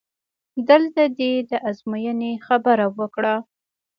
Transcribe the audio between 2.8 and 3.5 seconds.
وکړه؟!